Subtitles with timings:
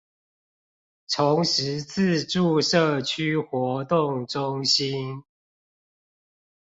[1.07, 5.23] 崇實自助社區活動中心